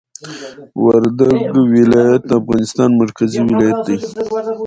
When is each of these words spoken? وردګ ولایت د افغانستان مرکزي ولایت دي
وردګ 0.83 1.31
ولایت 1.73 2.21
د 2.27 2.31
افغانستان 2.41 2.89
مرکزي 3.01 3.39
ولایت 3.49 3.77
دي 3.87 3.97